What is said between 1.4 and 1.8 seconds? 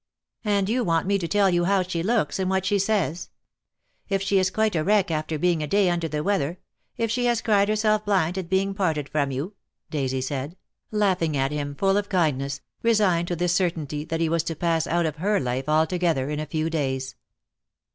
you